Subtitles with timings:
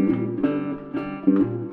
[0.00, 1.69] Música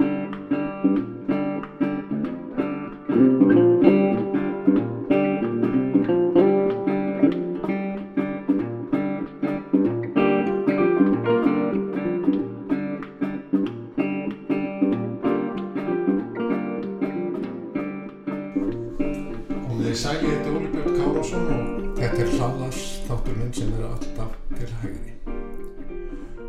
[23.88, 25.14] er alltaf til hægri.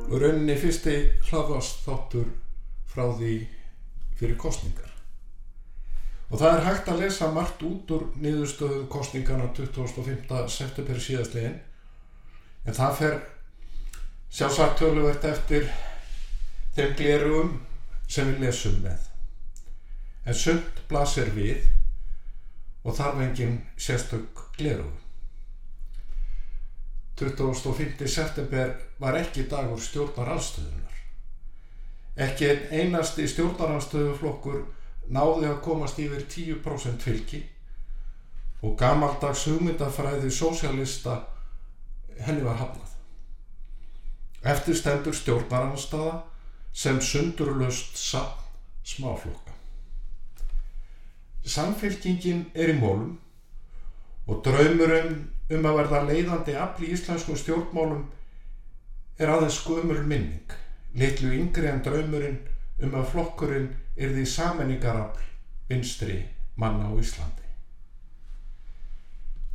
[0.09, 0.95] Og rauninni fyrsti
[1.29, 2.29] hlaðars þáttur
[2.89, 3.32] frá því
[4.18, 4.93] fyrir kostningar.
[6.30, 10.49] Og það er hægt að lesa margt út úr niðurstöðu kostningarna 25.
[10.53, 11.58] september síðastlegin
[12.66, 13.18] en það fer
[14.29, 15.68] sjálfsagt töluvert eftir
[16.77, 17.55] þeim glerugum
[18.08, 19.07] sem við lesum með.
[20.29, 21.64] En sumt blasir við
[22.85, 24.91] og þarf engin sérstök gleru.
[27.18, 28.08] 25.
[28.08, 30.96] september var ekki dagur stjórnaranstöðunar.
[32.19, 34.64] Ekki einn einasti stjórnaranstöðuflokkur
[35.14, 37.42] náði að komast yfir 10% fylgi
[38.62, 41.20] og gamaldags hugmyndafræði sósialista
[42.27, 42.94] henni var hafnað.
[44.42, 46.20] Eftir stendur stjórnaranstaða
[46.74, 48.44] sem sundurlöst samt
[48.89, 49.55] smáflokka.
[51.48, 53.19] Samfélkingin er í mólum
[54.28, 58.04] og draumurinn um að verða leiðandi afl í íslenskum stjórnmálum
[59.18, 60.55] er aðeins skumul minning,
[60.94, 62.40] litlu yngri en draumurinn
[62.84, 65.24] um að flokkurinn er því sammenningarafl
[65.68, 66.20] vinstri
[66.56, 67.46] manna á Íslandi.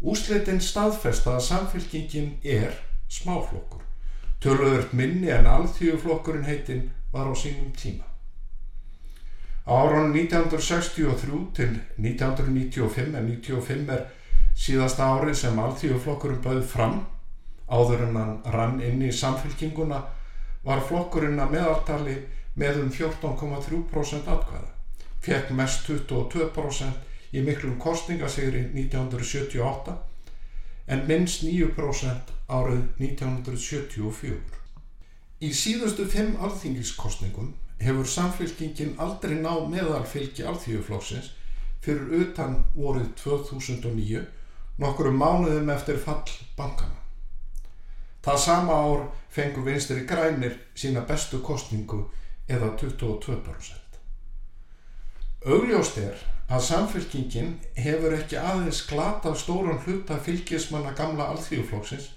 [0.03, 2.73] Úslitin staðfesta að samfélkingin er
[3.07, 3.85] smáflokkur,
[4.43, 8.03] töluðurt minni en alþjóðflokkurinn heitinn var á sínum tíma.
[9.63, 14.03] Á árunum 1963 til 1995 en 95 er
[14.55, 16.99] síðasta árið sem alþjóðflokkurinn bauð fram
[17.67, 20.01] áður en hann rann inn í samfélkinguna
[20.63, 22.15] var flokkurinn að meðaltali
[22.59, 24.69] með um 14,3% atkvæða.
[25.23, 29.95] Fekk mest 22% í miklum kostningasigri 1978
[30.93, 34.37] en minnst 9% árið 1974.
[35.43, 37.53] Í síðustu fimm alþingiskostningum
[37.83, 41.33] hefur samfélkingin aldrei náð meðalfylgi alþjóðuflokksins
[41.83, 44.23] fyrir utan vorið 2009
[44.81, 46.99] nokkru mánuðum eftir fall bankana.
[48.23, 52.05] Það sama ár fengur vinstri grænir sína bestu kostningu
[52.47, 53.99] eða 22%.
[55.45, 62.11] Augljóst er að samfélkingin hefur ekki aðeins glatað stóran hluta fylgismanna gamla alþjóðuflokksins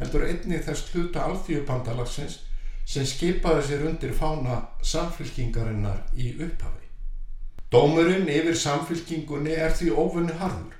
[0.00, 2.38] heldur einni þess hluta alþjóðbandalagsins
[2.88, 6.88] sem skipaði sér undir fána samfélkingarinnar í upphafi.
[7.72, 10.74] Dómurinn yfir samfélkingunni er því ófunni harður,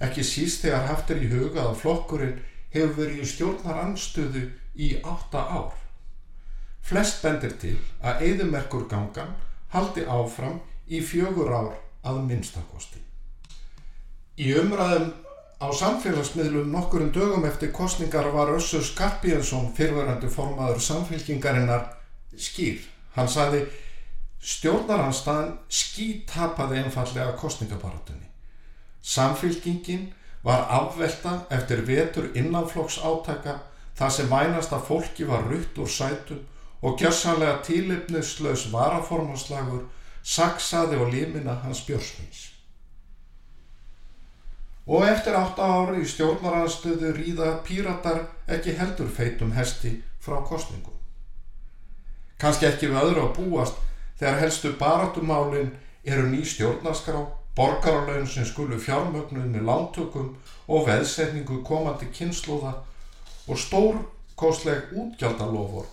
[0.00, 2.40] ekki síst þegar haft er í huga að flokkurinn
[2.74, 5.76] hefur verið í stjórnar anstöðu í átta ár.
[6.80, 9.34] Flest bendir til að eðumerkur gangan
[9.74, 11.74] haldi áfram í fjögur ár
[12.06, 13.02] að minnstakosti.
[14.40, 15.10] Í umræðum
[15.60, 21.82] Á samfélagsmiðlum nokkurum dögum eftir kostningar var Össur Skarpíðarsson fyrverandi formaður samfélkingarinnar
[22.32, 22.80] skýr.
[23.12, 23.66] Hann sagði
[24.40, 28.29] stjórnaranstaðan skítapaði einfallega kostningabaratunni.
[29.02, 30.12] Samfélkingin
[30.44, 33.58] var afvelta eftir vetur innanflokks átaka
[33.96, 36.40] þar sem mænasta fólki var rutt úr sætum
[36.82, 39.82] og gjörsanlega tílefnislaus varaformanslagur
[40.22, 42.46] saksaði og limina hans björsmins.
[44.86, 50.96] Og eftir átta ári í stjórnaranstöðu ríða píratar ekki heldur feitum hesti frá kostningum.
[52.40, 53.76] Kanski ekki við öðru að búast
[54.18, 55.70] þegar helstu baratumálin
[56.04, 57.26] eru ný stjórnarskrá,
[57.60, 60.32] borgaralaun sem skulu fjármögnuð með lántökum
[60.72, 62.72] og veðsetningu komandi kynnslóða
[63.50, 64.00] og stór
[64.40, 65.88] kostleg útgjaldalofur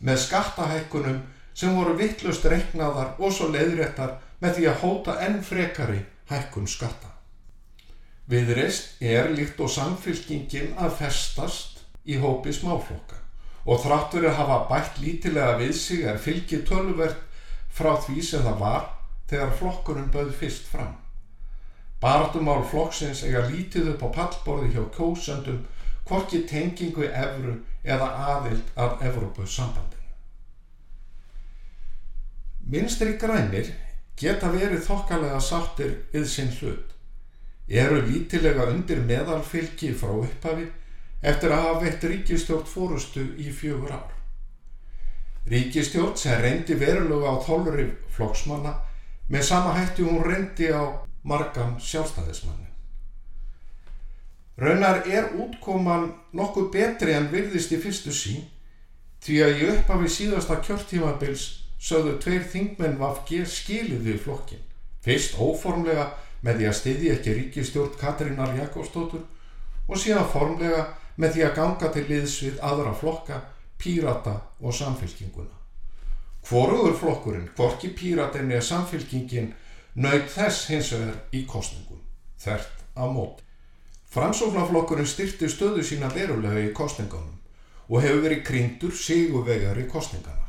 [0.00, 1.20] með skattahækkunum
[1.54, 5.98] sem voru vittlust reiknaðar og svo leiðréttar með því að hóta enn frekari
[6.30, 7.10] hækkun skatta.
[8.30, 13.18] Viðreist er líkt og samfélkingin að festast í hópi smáflokka
[13.66, 17.20] og þráttur að hafa bætt lítilega við sig er fylgið töluvert
[17.76, 18.88] frá því sem það var
[19.30, 20.94] þegar flokkurinn bauð fyrst fram.
[22.00, 25.64] Baratumál flokksins eiga lítið upp á pallborði hjá kjósöndum
[26.08, 30.08] hvorki tengingu efru eða aðild af Evrópu sambandinu.
[32.70, 33.68] Minstri grænir
[34.16, 36.96] geta verið þokkalega sáttir við sinn hlut
[37.70, 40.66] eru lítilega undir meðalfylgi frá upphafi
[41.22, 44.08] eftir að hafa veitt ríkistjórn fórustu í fjögur ár.
[45.52, 47.86] Ríkistjórn sem reyndi verulega á þóluri
[48.16, 48.74] flokksmanna
[49.30, 52.68] með sama hætti hún reyndi á margam sjálfstæðismanni.
[54.60, 58.48] Raunar er útkoman nokkuð betri en virðist í fyrstu sín
[59.20, 61.42] Því að í upphafi síðasta kjörtímabils
[61.80, 64.62] sögðu tveir þingmenn vafgir skilið við flokkin.
[65.04, 66.06] Fyrst óformlega
[66.40, 69.26] með því að styðja ekki ríkistjórn Katrínar Jakobsdóttur
[69.88, 70.86] og síðan formlega
[71.20, 73.42] með því að ganga til liðs við aðra flokka,
[73.76, 75.52] pírata og samfélkinguna.
[76.48, 79.52] Hvoruður flokkurinn, hvorki píratinni eða samfélkingin,
[79.94, 82.00] nöyð þess hins vegar í kostningum,
[82.38, 83.44] þert á móti.
[84.10, 87.36] Framsóknarflokkurinn styrti stöðu sína verulega í kostningunum
[87.90, 90.48] og hefur verið kryndur sigurvegar í kostningana.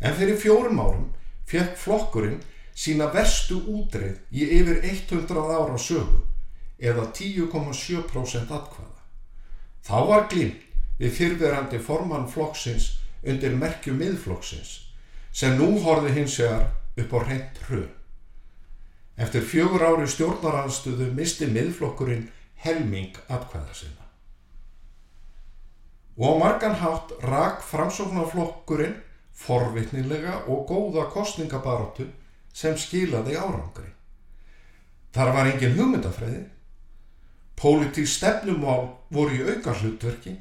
[0.00, 1.08] En fyrir fjórum árum
[1.50, 2.38] fekk flokkurinn
[2.76, 6.22] sína verstu útreið í yfir 100 ára sögu
[6.78, 9.02] eða 10,7% atkvæða.
[9.86, 10.62] Þá var glimt
[11.00, 12.90] við fyrverandi formann flokksins
[13.26, 14.74] undir merkju miðflokksins
[15.36, 17.90] sem nú horfi hins vegar upp á reynd hrun.
[19.16, 22.28] Eftir fjögur ári stjórnaranstöðu misti miðflokkurinn
[22.64, 24.04] helming atkvæða sinna.
[26.16, 28.96] Og á margan hátt rak framsóknarflokkurinn
[29.36, 32.08] forvitnilega og góða kostningabaróttu
[32.52, 33.88] sem skilaði árangri.
[35.12, 36.42] Þar var engin hugmyndafræði.
[37.56, 40.34] Pólitík stefnumál voru í auka hlutverki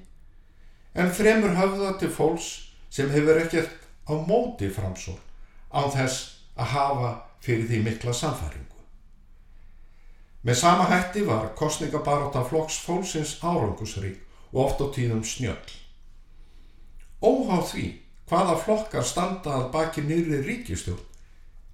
[0.96, 2.50] en fremur hafða til fólks
[2.92, 5.16] sem hefur ekkert á móti framsól
[5.72, 7.12] á þess að hafa
[7.46, 8.80] fyrir því mikla samfæringu.
[10.46, 14.20] Með sama hætti var kostningabaróta flokks fólksins árangusrík
[14.54, 15.72] og oft á tíðum snjöll.
[17.22, 17.86] Óháð því
[18.30, 21.02] hvaða flokkar standað baki nýri ríkistjórn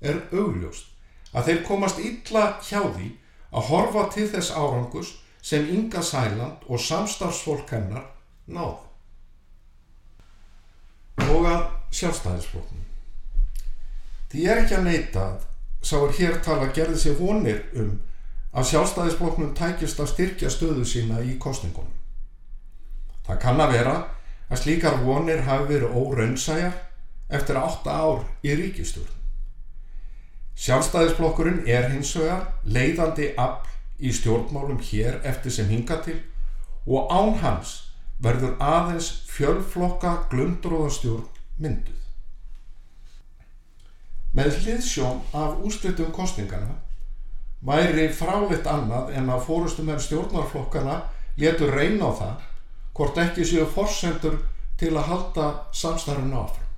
[0.02, 0.88] er augljóst
[1.36, 3.10] að þeir komast illa hjá því
[3.52, 8.08] að horfa til þess árangus sem Inga Sæland og samstarfsfólk hennar
[8.48, 8.88] náðu.
[11.28, 12.84] Og að sjálfstæðisfloknum.
[14.32, 15.48] Því er ekki að neyta að
[15.82, 17.96] sá er hér tala gerði sér vonir um
[18.52, 21.94] að sjálfstæðisfloknum tækist að styrkja stöðu sína í kostningunum.
[23.26, 23.96] Það kann að vera
[24.52, 26.78] að slíkar vonir hafi verið óraunsæjar
[27.32, 29.18] eftir 8 ár í ríkistjórn.
[30.62, 36.20] Sjálfstæðisflokkurinn er hins vegar leiðandi afl í stjórnmálum hér eftir sem hinga til
[36.86, 37.78] og án hans
[38.22, 41.26] verður aðeins fjölflokka glundróðastjórn
[41.62, 42.01] mynduð.
[44.38, 46.78] Með hliðsjón af úslitum kostningana
[47.68, 51.02] væri fráleitt annað en að fórustum er stjórnarflokkana
[51.42, 52.48] letur reyna á það
[52.96, 54.40] hvort ekki séu forsendur
[54.80, 56.70] til að halda samstarfinu áfram.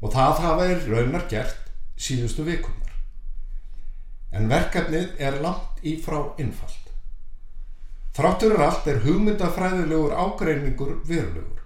[0.00, 1.70] Og það hafa er raunar gert
[2.00, 2.94] síðustu vikunar.
[4.32, 6.90] En verkefnið er langt í frá innfald.
[8.16, 11.60] Þráttur er allt er hugmyndafræðilegur ágreiningur verulegur.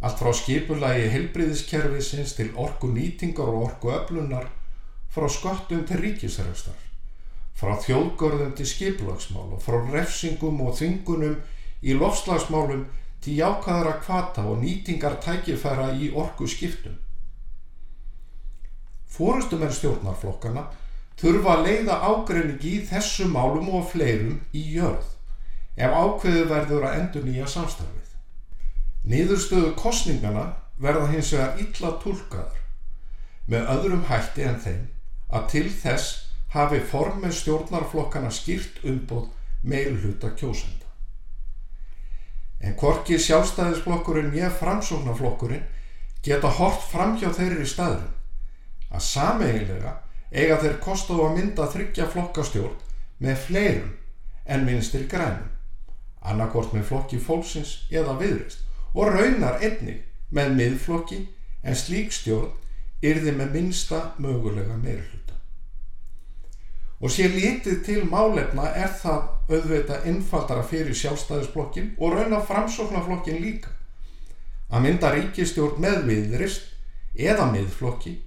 [0.00, 4.46] Allt frá skipulagi helbriðiskerfisins til orku nýtingar og orku öflunar,
[5.12, 6.78] frá skottum til ríkisræstar,
[7.52, 11.36] frá þjóðgörðum til skipulagsmál og frá refsingum og þvingunum
[11.84, 12.86] í lofslagsmálum
[13.20, 16.96] til jákaðara kvata og nýtingar tækifæra í orgu skiptum.
[19.10, 20.68] Fórustum er stjórnarflokkana
[21.20, 25.10] þurfa að leiða ágreiningi í þessu málum og fleirum í jörð
[25.76, 28.09] ef ákveðu verður að endur nýja samstarfið.
[29.08, 30.50] Niðurstöðu kostningana
[30.80, 32.58] verða hins vegar illa tólkaður
[33.50, 34.82] með öðrum hætti en þeim
[35.32, 36.10] að til þess
[36.52, 39.30] hafi formið stjórnarflokkana skýrt umbóð
[39.62, 40.86] meilhuta kjósenda.
[42.60, 45.64] En hvorki sjálfstæðisflokkurinn ég framsóknarflokkurinn
[46.22, 48.16] geta hort fram hjá þeirri staðurinn
[48.90, 49.94] að sameigilega
[50.30, 52.76] eiga þeir kostu að mynda þryggja flokkastjórn
[53.24, 53.94] með fleirum
[54.44, 55.48] en minnstir grænum,
[56.20, 61.20] annarkort með flokki fólksins eða viðrist og raunar einnig með miðflokki
[61.62, 62.52] en slík stjórn
[63.02, 65.36] yrði með minnsta mögulega meirhluta.
[67.00, 73.72] Og sé lítið til málefna er það auðvita innfaldara fyrir sjálfstæðisflokkin og raunar framsóknarflokkin líka.
[74.70, 76.68] Að mynda ríkistjórn með viðrist
[77.16, 78.18] eða miðflokki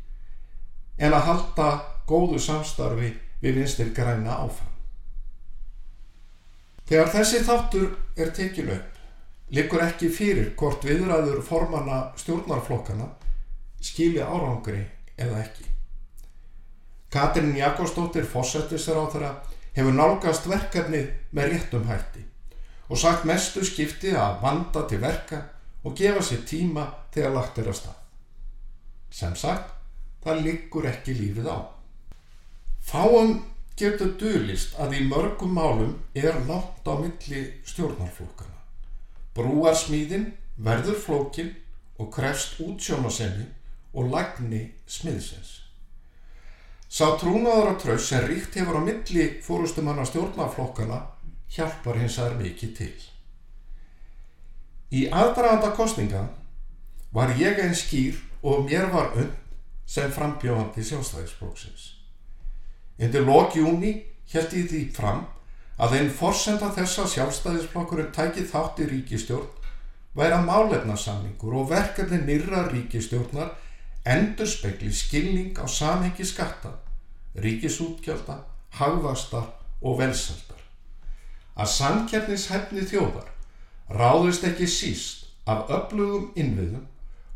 [0.98, 1.70] en að halda
[2.10, 4.72] góðu samstarfi við vinstir græna áfram.
[6.90, 7.86] Þegar þessi þáttur
[8.20, 8.93] er tekinu upp,
[9.54, 13.08] likur ekki fyrir hvort viðræður formanna stjórnarflokkana
[13.84, 14.82] skilja árangri
[15.18, 15.66] eða ekki.
[17.14, 19.34] Katrin Jakobsdóttir fósettisar á þeirra
[19.76, 22.24] hefur nálgast verkefnið með réttum hætti
[22.90, 25.44] og sagt mestu skipti að vanda til verka
[25.84, 28.00] og gefa sér tíma þegar lagt er að stað.
[29.14, 29.70] Sem sagt,
[30.24, 31.60] það liggur ekki lífið á.
[32.84, 33.36] Fáum
[33.78, 38.63] getur dölist að í mörgum málum er látt á milli stjórnarflokkana.
[39.34, 41.54] Brúarsmíðin verður flókin
[41.98, 43.48] og krefst útsjónasenni
[43.94, 45.60] og lagni smiðsins.
[46.94, 51.00] Sá trúnaður og tröss sem ríkt hefur á milli fórustumanna stjórnarflokkana
[51.56, 52.94] hjálpar hins aðeins mikið til.
[54.94, 56.28] Í aðdraðanda kostninga
[57.14, 59.34] var ég einn skýr og mér var und
[59.90, 61.88] sem frambjóðandi sjálfstæðisflokksins.
[63.02, 63.96] Undir lok júni
[64.32, 65.26] held ég því fram
[65.82, 69.50] að einn forsenda þessa sjálfstæðisflokkurinn tæki þátt í ríkistjórn
[70.14, 73.56] væri að málefnarsamningur og verkefni nýra ríkistjórnar
[74.06, 76.76] endur spekli skilning á samhengi skatta,
[77.40, 78.44] ríkisútgjölda,
[78.78, 79.50] hagvastar
[79.82, 80.62] og velsaldar.
[81.58, 83.30] Að samkernishefni þjóðar
[83.90, 86.86] ráðist ekki síst af öflugum innviðum,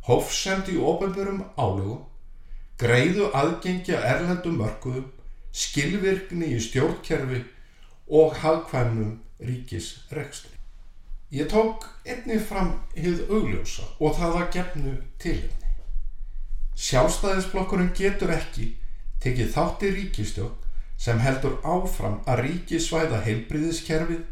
[0.08, 2.06] hófsendi í ofenburum álugum,
[2.78, 5.10] greiðu aðgengja erlendum mörguðum,
[5.52, 7.42] skilvirkni í stjórnkerfi
[8.10, 10.56] og hagkvæmnum ríkisrekstri.
[11.32, 15.72] Ég tók einni fram hið augljósa og það var gefnu tilhengni.
[16.78, 18.70] Sjálfstæðisblokkurinn getur ekki
[19.24, 20.56] tekið þátti ríkistjórn
[20.98, 24.24] sem heldur áfram að ríkisvæða heilbriðiskerfið,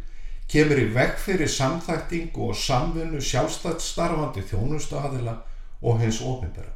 [0.50, 5.36] kemur í veg fyrir samþæktingu og samfunnu sjálfstætt starfandi þjónustaðila
[5.82, 6.72] og hins ofinbera.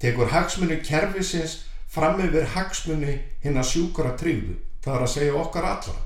[0.00, 5.68] Tekur hagsmunni kerfisins fram yfir hagsmunni hinn að sjúkara tríðu, það er að segja okkar
[5.68, 6.00] allra,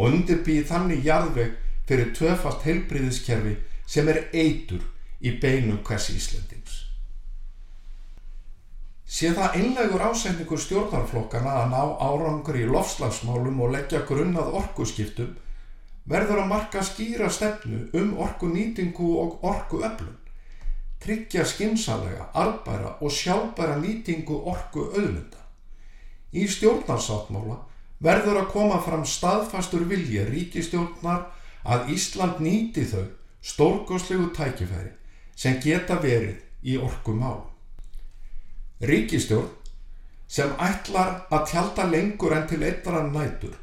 [0.00, 1.56] og undirbýð þannig jarðveg
[1.88, 4.86] fyrir tvöfalt heilbriðiskerfi sem er eitur
[5.20, 6.86] í beinu hvers Íslandings.
[9.10, 15.34] Sé það einlegur ásendingur stjórnarflokkana að ná árangur í lofslagsmálum og leggja grunnað orkuskiptum
[16.10, 20.14] verður að marka skýra stefnu um orkunýtingu og orkuöflun,
[21.02, 25.42] tryggja skinsalega, arbæra og sjálfbæra nýtingu orku auðlunda.
[26.32, 27.58] Í stjórnarsáttmála
[28.00, 31.26] verður að koma fram staðfastur vilja ríkistjórnar
[31.64, 33.04] að Ísland nýti þau
[33.44, 34.92] stórgóðslegu tækifæri
[35.36, 37.48] sem geta verið í orkumálum.
[38.80, 39.50] Ríkistjórn
[40.30, 43.56] sem ætlar að tjálta lengur en til eittra nætur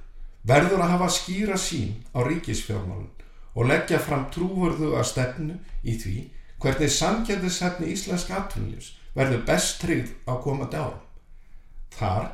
[0.48, 3.10] verður að hafa skýra sín á ríkisfjármálun
[3.58, 6.18] og leggja fram trúvörðu að stefnu í því
[6.62, 11.02] hvernig samkjændishefni íslenska atvinnljus verður best tryggð á komandi árum.
[11.98, 12.28] Þar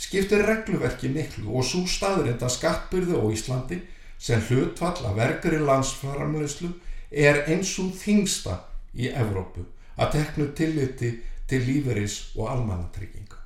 [0.00, 3.80] skiptir regluverki miklu og svo staðrind að skattbyrðu á Íslandi
[4.20, 6.70] sem hlutfall að verkari landsframleyslu
[7.10, 8.56] er eins og þingsta
[8.96, 9.66] í Evrópu
[10.00, 11.12] að teknu tilliti
[11.50, 13.36] til líferis og almannatrygginga.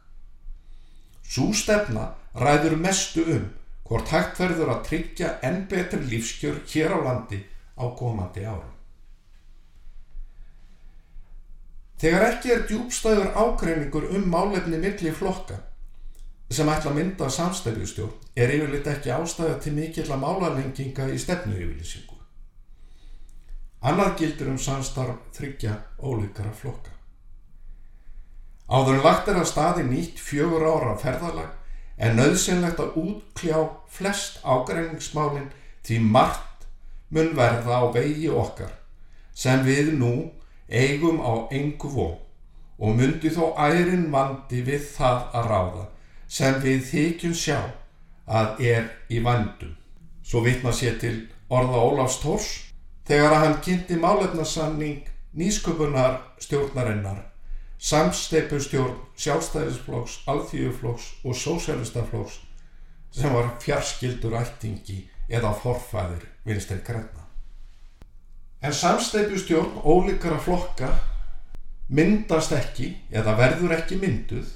[1.24, 3.50] Sú stefna ræður mestu um
[3.88, 7.42] hvort hægt verður að tryggja enn betri lífskjör hér á landi
[7.74, 8.70] á komandi árum.
[11.98, 15.58] Þegar ekki er djúbstæður ágreiningur um málefni milli flokka
[16.54, 21.56] sem ætla að mynda samstæðjustjórn er yfirleitt ekki ástæða til mikill að málalenginga í stefnu
[21.56, 22.18] yfirlýsingu.
[23.84, 26.94] Annað gildur um samstarf þryggja ólíkara flokka.
[28.64, 31.50] Áður en lagt er að staði nýtt fjögur ára ferðalag
[32.00, 33.58] er nöðsynlegt að útkljá
[33.92, 35.50] flest ágreiningsmálinn
[35.84, 36.64] því margt
[37.14, 38.72] mun verða á vegi okkar
[39.36, 40.14] sem við nú
[40.68, 42.08] eigum á engu vó
[42.78, 45.84] og myndi þó ærin vandi við það að ráða
[46.28, 47.58] sem við þykjum sjá
[48.26, 49.76] að er í vandum.
[50.24, 51.16] Svo vitna sér til
[51.52, 52.50] orða Ólafs Tórs
[53.08, 55.04] þegar að hann kynnti málefnarsanning
[55.36, 57.20] nýsköpunar stjórnarinnar
[57.84, 62.38] samsteipustjórn sjálfstæðisflokks, alþjóðflokks og sósjálfstaflokks
[63.14, 67.26] sem var fjarskildur ættingi eða forfæðir vinstir græna.
[68.64, 70.94] En samsteipustjórn ólíkara flokka
[71.92, 74.48] myndast ekki eða verður ekki mynduð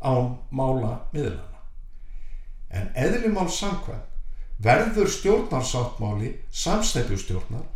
[0.00, 1.62] án mála miðlana.
[2.70, 4.04] En eðlumál samkvæm
[4.62, 7.66] verður stjórnarsáttmáli samsteipustjórnar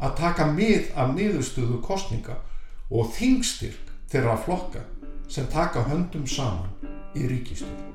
[0.00, 2.38] að taka mið af niðurstuðu kostninga
[2.90, 4.84] og þingstyrk þeirra flokka
[5.30, 6.72] sem taka höndum saman
[7.14, 7.86] í ríkistjóð.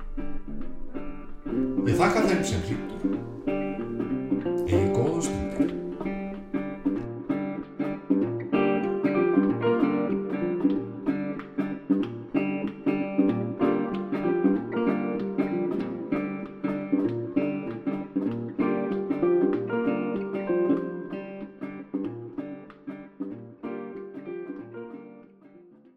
[1.86, 3.25] Ég þakka þeim sem hlýttur